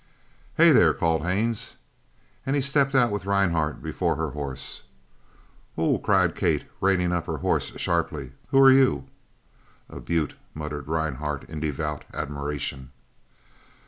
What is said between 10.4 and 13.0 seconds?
muttered Rhinehart in devout admiration.